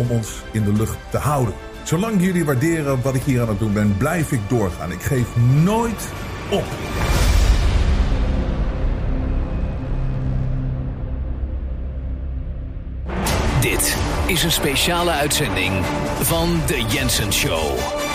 [0.00, 1.54] om ons in de lucht te houden.
[1.82, 4.92] Zolang jullie waarderen wat ik hier aan het doen ben, blijf ik doorgaan.
[4.92, 5.26] Ik geef
[5.62, 6.08] nooit
[6.50, 6.64] op.
[13.60, 15.84] Dit is een speciale uitzending
[16.20, 18.09] van The Jensen Show.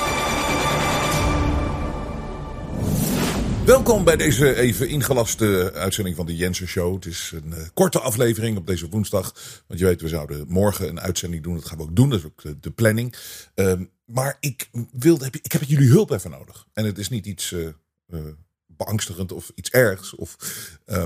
[3.66, 6.96] Welkom bij deze even ingelaste uitzending van de Jensen Show.
[6.96, 9.34] Het is een uh, korte aflevering op deze woensdag.
[9.68, 11.56] Want je weet, we zouden morgen een uitzending doen.
[11.56, 12.10] Dat gaan we ook doen.
[12.10, 13.16] Dat is ook de, planning.
[13.56, 16.66] Um, maar ik, wilde, ik heb jullie hulp even nodig.
[16.74, 17.68] En het is niet iets uh,
[18.66, 20.16] beangstigend of iets ergs.
[20.16, 20.38] Of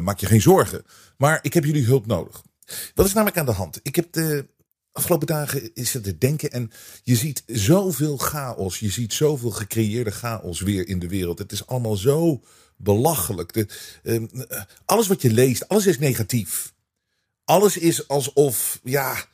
[0.02, 0.84] maak je geen zorgen.
[1.18, 2.42] Maar ik heb jullie hulp nodig.
[2.94, 3.80] Wat is namelijk aan de hand?
[3.84, 4.46] Ik heb de
[4.92, 6.72] afgelopen dagen is het te denken en
[7.04, 8.80] je ziet zoveel chaos.
[8.80, 11.40] Je ziet zoveel gecreëerde chaos weer in de wereld.
[11.40, 12.44] Het is allemaal zo
[12.78, 13.68] belachelijk.
[14.04, 14.24] Uh,
[14.86, 16.74] alles wat je leest, alles is negatief.
[17.44, 19.26] Alles is alsof, ja,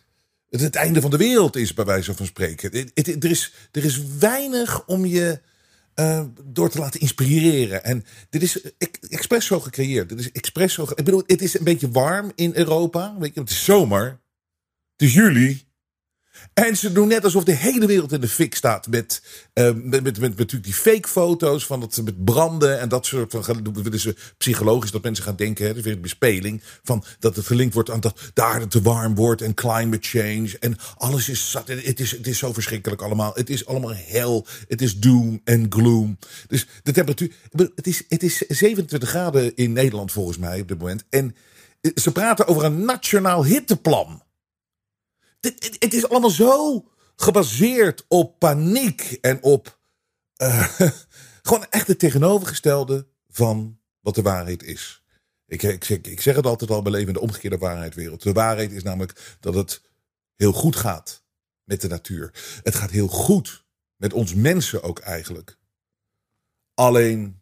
[0.50, 2.72] het het einde van de wereld is, bij wijze van spreken.
[2.72, 5.42] Er, is, er is weinig om je
[5.96, 7.84] uh, door te laten inspireren.
[7.84, 8.62] En dit is
[9.10, 10.10] expres zo gecreëerd.
[10.10, 10.84] Dit is expres zo.
[10.84, 13.16] Ik bedoel, het is een beetje warm in Europa.
[13.20, 14.20] Weet je, het is zomer.
[14.98, 15.64] Het is juli.
[16.54, 18.88] En ze doen net alsof de hele wereld in de fik staat.
[18.88, 19.22] Met,
[19.54, 23.06] uh, met, met, met, met, natuurlijk die fake foto's van het met branden en dat
[23.06, 23.74] soort van.
[23.74, 25.64] willen ze psychologisch dat mensen gaan denken.
[25.64, 26.62] Hè, dat is weer een bespeling.
[26.84, 30.58] Van dat het gelinkt wordt aan dat de aarde te warm wordt en climate change.
[30.60, 31.68] En alles is zat.
[31.68, 33.32] Het is, het is zo verschrikkelijk allemaal.
[33.34, 34.48] Het is allemaal hel.
[34.68, 36.18] Het is doom en gloom.
[36.48, 37.32] Dus de temperatuur.
[37.76, 41.04] Het is, het is 27 graden in Nederland volgens mij op dit moment.
[41.10, 41.36] En
[41.96, 44.24] ze praten over een nationaal hitteplan.
[45.46, 46.86] Het, is allemaal zo
[47.16, 49.80] gebaseerd op paniek en op
[50.38, 50.70] uh,
[51.42, 55.04] gewoon echt het tegenovergestelde van wat de waarheid is.
[55.48, 58.24] Ik, ik, ik zeg het altijd al, we leven in de omgekeerde waarheidwereld.
[58.24, 59.82] De waarheid is namelijk dat het
[60.36, 61.24] heel goed gaat
[61.64, 62.60] met de natuur.
[62.64, 65.58] Het gaat heel goed met ons mensen ook eigenlijk.
[66.74, 67.42] Alleen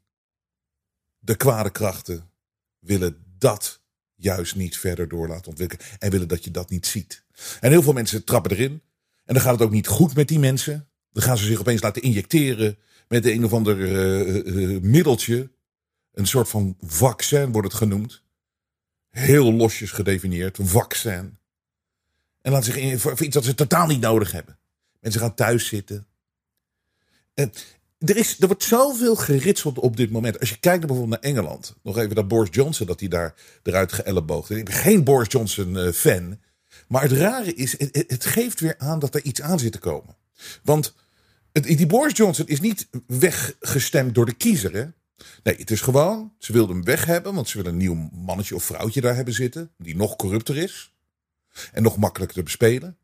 [1.20, 2.32] de kwade krachten
[2.80, 3.83] willen dat
[4.24, 5.86] juist niet verder door laten ontwikkelen.
[6.00, 7.24] En willen dat je dat niet ziet.
[7.60, 8.82] En heel veel mensen trappen erin.
[9.26, 10.88] En dan gaat het ook niet goed met die mensen.
[11.12, 15.52] Dan gaan ze zich opeens laten injecteren met een of ander uh, uh, middeltje.
[16.14, 18.24] Een soort van vaccin wordt het genoemd.
[19.10, 20.58] Heel losjes gedefinieerd.
[20.62, 21.38] Vaccin.
[22.42, 24.58] En laten zich in voor, voor iets dat ze totaal niet nodig hebben.
[25.00, 26.08] Mensen gaan thuis zitten.
[27.34, 27.52] En,
[28.06, 30.40] er, is, er wordt zoveel geritseld op dit moment.
[30.40, 31.76] Als je kijkt bijvoorbeeld naar Engeland.
[31.84, 34.50] Nog even dat Boris Johnson, dat hij daar eruit geëlleboogd.
[34.50, 36.40] Ik ben geen Boris Johnson uh, fan.
[36.88, 39.80] Maar het rare is, het, het, geeft weer aan dat er iets aan zit te
[39.80, 40.16] komen.
[40.64, 40.96] Want
[41.52, 44.74] het, die Boris Johnson is niet weggestemd door de kiezer.
[44.74, 44.86] Hè?
[45.44, 47.34] Nee, het is gewoon, ze wilden hem weg hebben.
[47.34, 49.72] Want ze willen een nieuw mannetje of vrouwtje daar hebben zitten.
[49.78, 50.94] Die nog corrupter is.
[51.72, 52.98] En nog makkelijker te bespelen.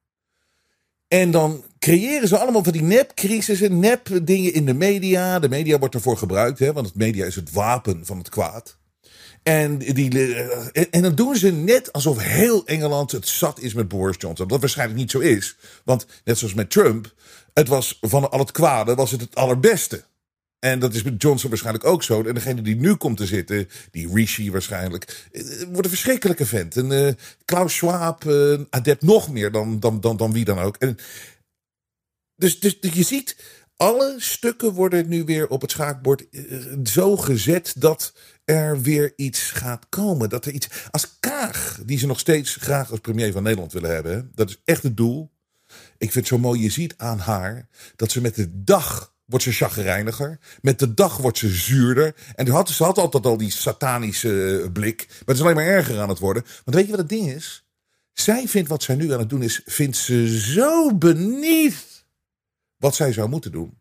[1.08, 5.40] En dan creëren ze allemaal van die nepcrisissen, nep dingen in de media.
[5.40, 8.78] De media wordt ervoor gebruikt, hè, want het media is het wapen van het kwaad.
[9.44, 10.36] En, die,
[10.72, 14.48] en dan doen ze net alsof heel Engeland het zat is met Boris Johnson.
[14.48, 15.58] Wat waarschijnlijk niet zo is.
[15.84, 17.14] Want net zoals met Trump,
[17.54, 20.04] het was van al het kwade was het het allerbeste.
[20.60, 22.24] En dat is met Johnson waarschijnlijk ook zo.
[22.24, 26.78] En degene die nu komt te zitten, die Rishi waarschijnlijk, eh, wordt een verschrikkelijke vent.
[26.78, 27.10] En uh,
[27.46, 30.76] Klaus Schwab, uh, adept nog meer dan, dan, dan, dan wie dan ook.
[30.78, 30.98] En
[32.40, 33.36] dus, dus je ziet,
[33.76, 36.44] alle stukken worden nu weer op het schaakbord eh,
[36.84, 38.14] zo gezet dat
[38.46, 40.30] er weer iets gaat komen.
[40.30, 40.68] Dat er iets.
[40.92, 44.62] Als Kaag, die ze nog steeds graag als premier van Nederland willen hebben, dat is
[44.66, 45.32] echt het doel.
[45.98, 49.46] Ik vind het zo mooi, je ziet aan haar dat ze met de dag wordt
[49.46, 50.40] ze chagrijniger.
[50.62, 52.16] Met de dag wordt ze zuurder.
[52.36, 55.06] En had, ze had altijd al die satanische eh, blik.
[55.08, 56.44] Maar het is alleen maar erger aan het worden.
[56.44, 57.64] Want weet je wat het ding is?
[58.14, 61.89] Zij vindt wat zij nu aan het doen is, vindt ze zo benieuwd
[62.80, 63.78] wat zij zou moeten doen.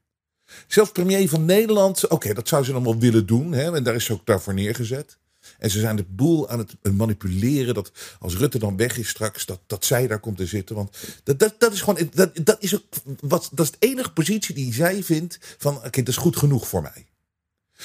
[0.67, 3.53] Zelfs premier van Nederland, oké, dat zou ze wel willen doen.
[3.53, 5.19] Hè, en daar is ze ook daarvoor neergezet.
[5.59, 7.75] En ze zijn de boel aan het manipuleren.
[7.75, 10.77] Dat als Rutte dan weg is straks, dat, dat zij daar komt te zitten.
[10.77, 12.09] Want dat, dat, dat is gewoon.
[12.15, 12.83] Dat, dat, is ook
[13.21, 15.39] wat, dat is de enige positie die zij vindt.
[15.59, 17.08] Van oké, dat is goed genoeg voor mij.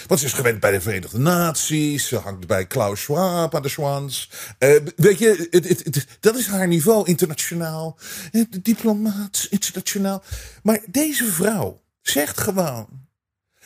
[0.07, 2.07] Want ze is gewend bij de Verenigde Naties.
[2.07, 4.29] Ze hangt bij Klaus Schwab aan de Swans.
[4.59, 7.97] Uh, weet je, het, het, dat is haar niveau internationaal.
[8.31, 10.23] Uh, diplomaat, internationaal.
[10.63, 12.87] Maar deze vrouw zegt gewoon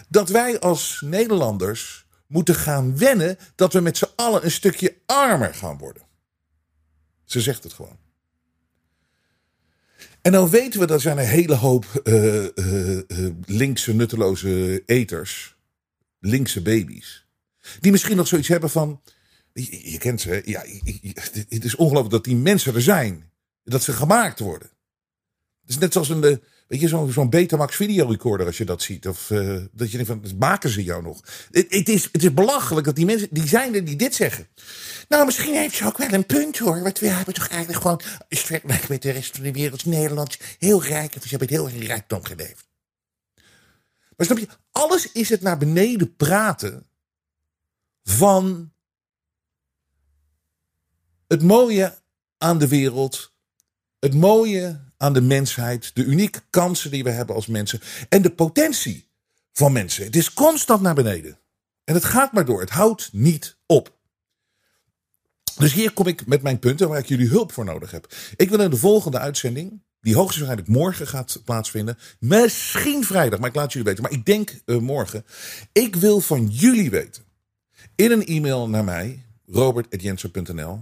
[0.10, 5.54] dat wij als Nederlanders moeten gaan wennen dat we met z'n allen een stukje armer
[5.54, 6.04] gaan worden.
[7.26, 7.98] Ze zegt het gewoon.
[10.22, 12.46] En dan weten we dat zijn een hele hoop uh,
[13.46, 15.57] linkse nutteloze eters,
[16.20, 17.26] linkse baby's,
[17.80, 19.02] die misschien nog zoiets hebben van,
[19.54, 20.64] je, kent ze, ja,
[21.50, 23.32] het is ongelooflijk dat die mensen er zijn,
[23.64, 24.70] dat ze gemaakt worden.
[25.62, 29.08] Het is net zoals een, Weet je, zo'n Betamax videorecorder als je dat ziet.
[29.08, 31.22] Of uh, dat je denkt van, maken ze jou nog?
[31.52, 34.48] Het, is, het is belachelijk dat die mensen, die zijn er die dit zeggen.
[35.08, 36.82] Nou, misschien heeft ze ook wel een punt hoor.
[36.82, 40.84] Want we hebben toch eigenlijk gewoon, vergelijkt met de rest van de wereld, Nederland heel
[40.84, 41.16] rijk.
[41.16, 42.68] En ze hebben het heel erg rijkdom geleefd.
[44.18, 46.90] Maar snap je, alles is het naar beneden praten
[48.04, 48.74] van
[51.28, 51.98] het mooie
[52.38, 53.36] aan de wereld.
[54.00, 58.32] Het mooie aan de mensheid, de unieke kansen die we hebben als mensen en de
[58.32, 59.10] potentie
[59.52, 60.06] van mensen.
[60.06, 61.40] Het is constant naar beneden.
[61.84, 62.60] En het gaat maar door.
[62.60, 63.98] Het houdt niet op.
[65.58, 68.14] Dus hier kom ik met mijn punten waar ik jullie hulp voor nodig heb.
[68.36, 73.56] Ik wil in de volgende uitzending, die hoogstwaarschijnlijk morgen gaat plaatsvinden, misschien vrijdag, maar ik
[73.56, 75.26] laat jullie weten, maar ik denk uh, morgen.
[75.72, 77.24] Ik wil van jullie weten,
[77.96, 80.82] in een e-mail naar mij, robert.jensen.nl,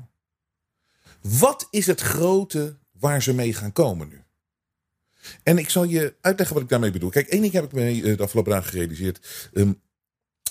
[1.22, 4.22] wat is het grote waar ze mee gaan komen nu.
[5.44, 7.10] En ik zal je uitleggen wat ik daarmee bedoel.
[7.10, 9.50] Kijk, één ding heb ik mee eh, de afgelopen dagen gerealiseerd.
[9.54, 9.74] Ehm,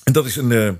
[0.04, 0.72] en dat is een, uh,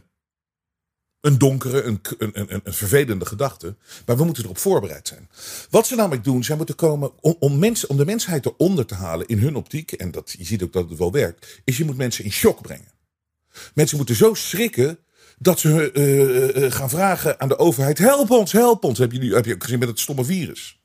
[1.24, 3.76] een donkere, een, een, een, een, vervelende gedachte.
[4.06, 5.28] Maar we moeten erop voorbereid zijn.
[5.70, 9.26] Wat ze namelijk doen, zij moeten komen om, mensen, om de mensheid eronder te halen
[9.26, 9.92] in hun optiek.
[9.92, 11.60] En dat, je ziet ook dat het wel werkt.
[11.64, 12.92] Is je moet mensen in shock brengen.
[13.74, 14.98] Mensen moeten zo schrikken
[15.38, 18.98] dat ze uh, gaan vragen aan de overheid: help ons, help ons.
[18.98, 20.83] Heb je, nu, heb je ook gezien met het stomme virus?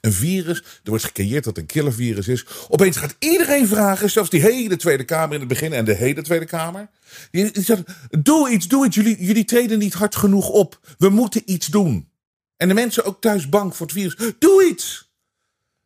[0.00, 2.44] Een virus, er wordt gecreëerd dat een killervirus is.
[2.68, 6.22] Opeens gaat iedereen vragen, zelfs die hele Tweede Kamer in het begin en de hele
[6.22, 6.88] Tweede Kamer.
[7.30, 8.96] Die zegt, doe iets, doe iets.
[8.96, 10.94] Jullie, jullie treden niet hard genoeg op.
[10.98, 12.10] We moeten iets doen.
[12.56, 14.34] En de mensen ook thuis bang voor het virus.
[14.38, 15.14] Doe iets!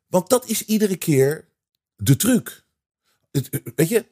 [0.07, 1.49] Want dat is iedere keer
[1.97, 2.65] de truc.
[3.75, 4.07] weet je?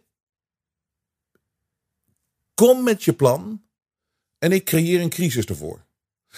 [2.55, 3.63] Kom met je plan
[4.39, 5.87] en ik creëer een crisis ervoor.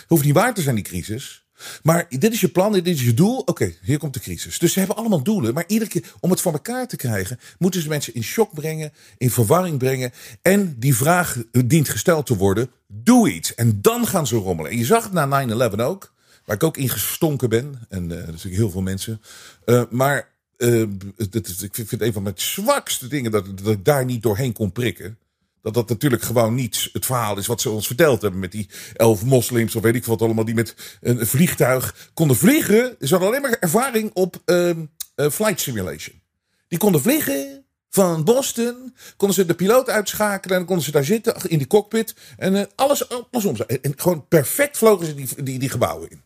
[0.07, 1.47] Hoeft niet waar te zijn, die crisis.
[1.83, 3.39] Maar dit is je plan, dit is je doel.
[3.39, 4.59] Oké, hier komt de crisis.
[4.59, 5.55] Dus ze hebben allemaal doelen.
[5.55, 8.93] Maar iedere keer om het voor elkaar te krijgen, moeten ze mensen in shock brengen,
[9.19, 10.13] in verwarring brengen.
[10.43, 11.37] En die vraag
[11.67, 13.55] dient gesteld te worden: doe iets.
[13.55, 14.71] En dan gaan ze rommelen.
[14.71, 16.13] En je zag het na 9-11 ook,
[16.45, 17.87] waar ik ook in gestonken ben.
[17.89, 19.21] En uh, natuurlijk heel veel mensen.
[19.67, 20.85] Uh, maar uh,
[21.31, 24.53] dit, ik vind het een van mijn zwakste dingen dat, dat ik daar niet doorheen
[24.53, 25.19] kon prikken.
[25.63, 28.69] Dat dat natuurlijk gewoon niet het verhaal is wat ze ons verteld hebben met die
[28.95, 32.97] elf moslims of weet ik wat allemaal die met een vliegtuig konden vliegen.
[33.01, 34.71] Ze hadden alleen maar ervaring op uh,
[35.17, 36.23] flight simulation.
[36.69, 41.05] Die konden vliegen van Boston, konden ze de piloot uitschakelen en dan konden ze daar
[41.05, 43.57] zitten in die cockpit en uh, alles andersom.
[43.67, 46.23] En, en gewoon perfect vlogen ze die, die, die gebouwen in.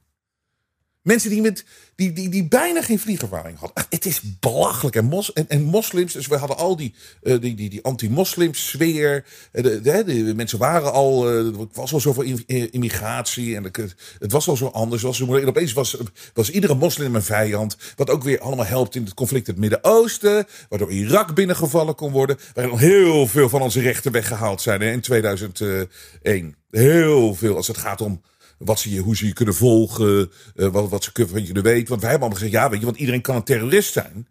[1.04, 3.84] Mensen die, met, die, die, die bijna geen vliegervaring hadden.
[3.90, 4.96] Het is belachelijk.
[4.96, 9.24] En, mos, en, en moslims, dus we hadden al die, uh, die, die, anti-moslims sfeer.
[9.52, 13.56] De, de, de, mensen waren al, er was al zoveel immigratie.
[13.56, 15.02] En het, was al zo anders.
[15.02, 15.96] Was, en opeens was,
[16.34, 17.76] was iedere moslim een vijand.
[17.96, 20.46] Wat ook weer allemaal helpt in het conflict in het Midden-Oosten.
[20.68, 22.38] Waardoor Irak binnengevallen kon worden.
[22.54, 26.56] Waar nog heel veel van onze rechten weggehaald zijn in 2001.
[26.70, 28.20] Heel veel als het gaat om
[28.58, 31.88] wat ze je, hoe ze je kunnen volgen, uh, wat, wat ze kunnen, kunnen weten.
[31.88, 34.28] Want wij hebben allemaal gezegd, ja, weet je, want iedereen kan een terrorist zijn.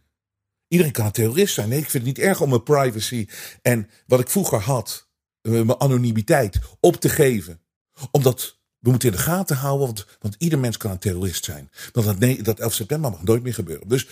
[0.67, 1.69] Iedereen kan een terrorist zijn.
[1.69, 3.27] Nee, ik vind het niet erg om mijn privacy
[3.61, 5.09] en wat ik vroeger had,
[5.41, 7.59] uh, mijn anonimiteit, op te geven.
[8.11, 11.69] Omdat we moeten in de gaten houden, want, want ieder mens kan een terrorist zijn.
[11.91, 13.87] Want dat, dat 11 september mag nooit meer gebeuren.
[13.87, 14.07] Dus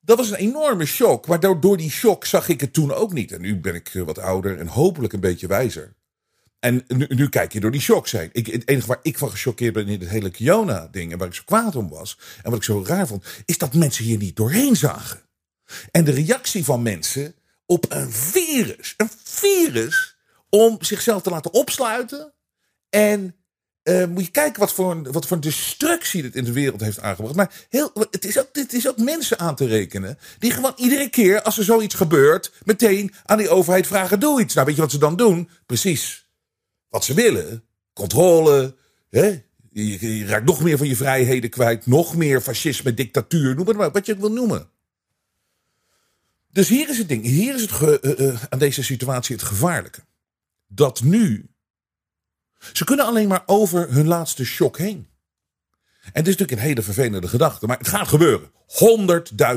[0.00, 1.26] Dat was een enorme shock.
[1.26, 3.32] Maar door, door die shock zag ik het toen ook niet.
[3.32, 5.94] En nu ben ik eh, wat ouder en hopelijk een beetje wijzer.
[6.62, 8.28] En nu, kijk je door die shock heen.
[8.32, 11.12] Ik, het enige waar ik van gechoqueerd ben in het hele Kiona-ding...
[11.12, 13.24] en waar ik zo kwaad om was en wat ik zo raar vond...
[13.44, 15.22] is dat mensen hier niet doorheen zagen.
[15.90, 17.34] En de reactie van mensen
[17.66, 18.94] op een virus.
[18.96, 20.16] Een virus
[20.48, 22.32] om zichzelf te laten opsluiten.
[22.88, 23.36] En
[23.84, 27.36] uh, moet je kijken wat voor, wat voor destructie dit in de wereld heeft aangebracht.
[27.36, 30.18] Maar heel, het, is ook, het is ook mensen aan te rekenen.
[30.38, 32.52] Die gewoon iedere keer als er zoiets gebeurt.
[32.64, 34.54] meteen aan die overheid vragen: doe iets.
[34.54, 35.48] Nou, weet je wat ze dan doen?
[35.66, 36.21] Precies
[36.92, 37.64] wat ze willen.
[37.92, 38.76] Controle.
[39.10, 39.42] Hè?
[39.70, 41.86] Je, raakt nog meer van je vrijheden kwijt.
[41.86, 43.54] Nog meer fascisme, dictatuur.
[43.54, 44.68] Noem maar wat je het wil noemen.
[46.50, 47.24] Dus hier is het ding.
[47.24, 50.00] Hier is het ge, uh, uh, aan deze situatie het gevaarlijke.
[50.66, 51.50] Dat nu
[52.72, 55.06] ze kunnen alleen maar over hun laatste shock heen.
[56.02, 58.50] En het is natuurlijk een hele vervelende gedachte, maar het gaat gebeuren.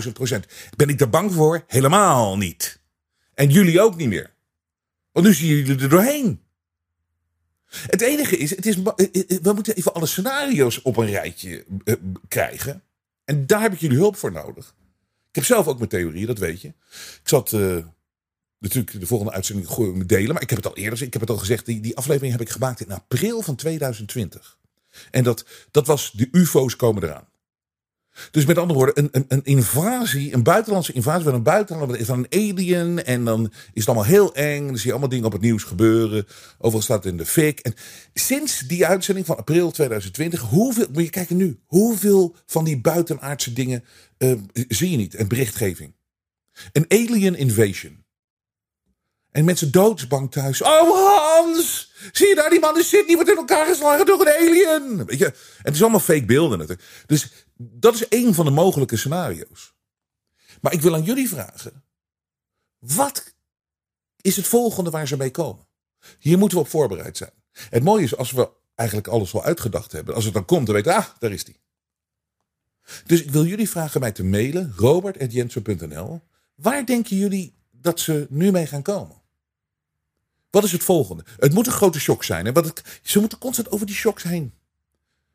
[0.06, 0.46] 100.000 procent.
[0.76, 1.64] Ben ik er bang voor?
[1.68, 2.80] Helemaal niet.
[3.34, 4.34] En jullie ook niet meer.
[5.12, 6.45] Want nu zien jullie er doorheen.
[7.88, 11.96] Het enige is, het is, we moeten even alle scenario's op een rijtje uh,
[12.28, 12.84] krijgen.
[13.26, 14.76] En daar heb ik jullie hulp voor nodig.
[15.30, 16.68] Ik heb zelf ook mijn theorieën, dat weet je.
[16.68, 17.52] Ik zat
[18.60, 20.34] natuurlijk de volgende uitzending delen.
[20.34, 22.42] Maar ik heb het al eerder, ik heb het al gezegd, die, die aflevering heb
[22.42, 24.58] ik gemaakt in april van 2020.
[25.12, 27.28] En dat, dat was, de UFO's komen eraan.
[28.32, 32.28] Dus met andere woorden, een, een, een invasie, een buitenlandse invasie van een buitenlander, van
[32.30, 33.06] een alien.
[33.06, 34.66] En dan is het allemaal heel eng.
[34.66, 36.28] Dan zie je allemaal dingen op het nieuws gebeuren.
[36.58, 37.60] Overal staat het in de fik.
[37.60, 37.74] En
[38.14, 43.54] sinds die uitzending van april 2020, hoeveel, moet je kijken nu, hoeveel van die buitenaardse
[43.54, 43.84] dingen
[44.18, 44.34] uh,
[44.68, 45.16] zie je niet?
[45.16, 45.94] En berichtgeving.
[46.72, 48.04] Een alien invasion.
[49.32, 50.62] En mensen doodsbang thuis.
[50.62, 54.36] Oh Hans, zie je daar die man in Sydney wordt in elkaar geslagen door een
[54.38, 55.06] alien.
[55.06, 55.26] Weet je?
[55.26, 56.88] En het is allemaal fake beelden natuurlijk.
[57.06, 59.74] Dus dat is één van de mogelijke scenario's.
[60.62, 61.84] Maar ik wil aan jullie vragen.
[62.80, 63.34] Wat
[64.22, 65.68] is het volgende waar ze mee komen?
[66.20, 67.34] Hier moeten we op voorbereid zijn.
[67.52, 70.16] Het mooie is als we eigenlijk alles wel uitgedacht hebben.
[70.16, 71.60] Als het dan komt, dan weten we, ah, daar is die.
[73.06, 76.22] Dus ik wil jullie vragen mij te mailen, robert.jensen.nl.
[76.56, 79.22] Waar denken jullie dat ze nu mee gaan komen?
[80.56, 81.24] Wat is het volgende?
[81.40, 82.46] Het moet een grote shock zijn.
[82.46, 82.52] Hè?
[82.52, 84.54] Want het, ze moeten constant over die shocks heen.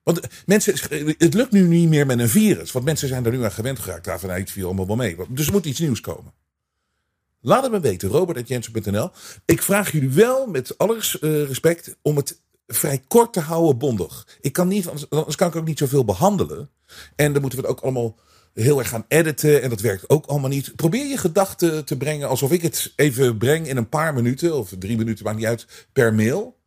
[0.03, 0.75] Want mensen,
[1.19, 2.73] het lukt nu niet meer met een virus.
[2.73, 4.05] Want mensen zijn er nu aan gewend geraakt.
[4.05, 5.17] Daarvan iets viel allemaal wel mee.
[5.29, 6.33] Dus er moet iets nieuws komen.
[7.41, 9.11] Laat het me weten, robert.jensen.nl.
[9.45, 14.39] Ik vraag jullie wel, met alle eh, respect, om het vrij kort te houden bondig.
[14.41, 16.71] Ik kan niet, anders kan ik ook niet zoveel behandelen.
[17.17, 18.17] En dan moeten we het ook allemaal
[18.55, 19.63] heel erg gaan editen.
[19.63, 20.77] En dat werkt ook allemaal niet.
[20.77, 24.57] Probeer je gedachten te brengen alsof ik het even breng in een paar minuten.
[24.57, 26.59] Of drie minuten, maakt niet uit, per mail.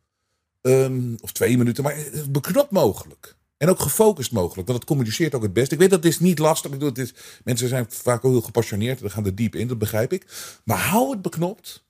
[0.62, 1.96] Um, of twee minuten, maar
[2.30, 3.36] beknopt mogelijk.
[3.56, 5.72] En ook gefocust mogelijk, want dat communiceert ook het best.
[5.72, 6.80] Ik weet dat het is niet lastig.
[6.80, 7.14] Het is,
[7.44, 9.00] mensen zijn vaak ook heel gepassioneerd.
[9.00, 10.26] We gaan er diep in, dat begrijp ik.
[10.64, 11.84] Maar hou het beknopt.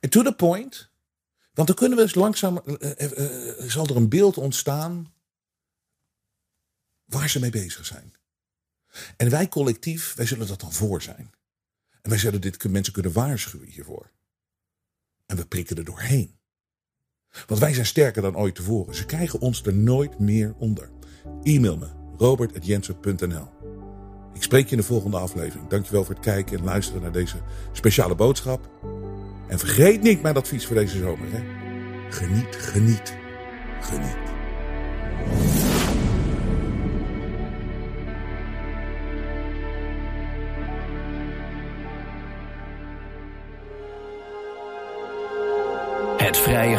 [0.00, 0.90] En to the point.
[1.52, 2.62] Want dan kunnen we eens langzaam...
[2.66, 5.12] Uh, uh, zal er een beeld ontstaan...
[7.04, 8.12] waar ze mee bezig zijn.
[9.16, 11.30] En wij collectief, wij zullen dat dan voor zijn.
[12.02, 14.10] En wij zullen dit mensen kunnen waarschuwen hiervoor.
[15.26, 16.38] En we prikken er doorheen.
[17.46, 18.94] Want wij zijn sterker dan ooit tevoren.
[18.94, 20.90] Ze krijgen ons er nooit meer onder.
[21.42, 23.48] E-mail me, robert.jensen.nl
[24.34, 25.68] Ik spreek je in de volgende aflevering.
[25.68, 27.36] Dankjewel voor het kijken en luisteren naar deze
[27.72, 28.70] speciale boodschap.
[29.48, 31.26] En vergeet niet mijn advies voor deze zomer.
[31.30, 31.42] Hè?
[32.10, 33.14] Geniet, geniet,
[33.80, 34.23] geniet.